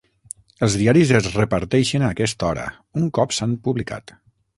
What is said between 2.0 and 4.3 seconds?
a aquesta hora un cop s'han publicat.